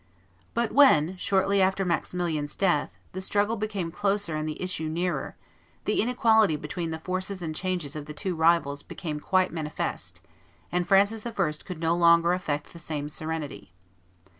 But 0.55 0.71
when, 0.71 1.15
shortly 1.17 1.61
after 1.61 1.85
Maximilian's 1.85 2.55
death, 2.55 2.97
the 3.11 3.21
struggle 3.21 3.55
became 3.55 3.91
closer 3.91 4.35
and 4.35 4.49
the 4.49 4.59
issue 4.59 4.89
nearer, 4.89 5.35
the 5.85 6.01
inequality 6.01 6.55
between 6.55 6.89
the 6.89 6.97
forces 6.97 7.43
and 7.43 7.55
chances 7.55 7.95
of 7.95 8.07
the 8.07 8.13
two 8.15 8.35
rivals 8.35 8.81
became 8.81 9.19
quite 9.19 9.51
manifest, 9.51 10.19
and 10.71 10.87
Francis 10.87 11.23
I. 11.23 11.29
could 11.51 11.79
no 11.79 11.93
longer 11.95 12.33
affect 12.33 12.73
the 12.73 12.79
same 12.79 13.09
serenity. 13.09 13.73